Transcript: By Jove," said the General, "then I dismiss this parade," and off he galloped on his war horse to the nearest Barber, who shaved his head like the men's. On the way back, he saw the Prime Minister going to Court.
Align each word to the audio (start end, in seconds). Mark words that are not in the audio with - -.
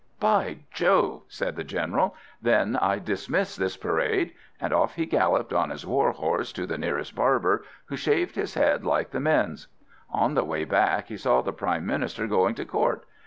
By 0.19 0.61
Jove," 0.71 1.25
said 1.27 1.55
the 1.55 1.63
General, 1.63 2.15
"then 2.41 2.75
I 2.75 2.97
dismiss 2.97 3.55
this 3.55 3.77
parade," 3.77 4.33
and 4.59 4.73
off 4.73 4.95
he 4.95 5.05
galloped 5.05 5.53
on 5.53 5.69
his 5.69 5.85
war 5.85 6.11
horse 6.11 6.51
to 6.53 6.65
the 6.65 6.79
nearest 6.79 7.13
Barber, 7.13 7.63
who 7.85 7.95
shaved 7.95 8.33
his 8.35 8.55
head 8.55 8.83
like 8.83 9.11
the 9.11 9.19
men's. 9.19 9.67
On 10.09 10.33
the 10.33 10.43
way 10.43 10.65
back, 10.65 11.09
he 11.09 11.17
saw 11.17 11.43
the 11.43 11.53
Prime 11.53 11.85
Minister 11.85 12.25
going 12.25 12.55
to 12.55 12.65
Court. 12.65 13.05